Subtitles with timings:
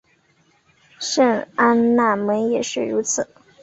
[0.99, 3.29] 圣安娜门也是如此。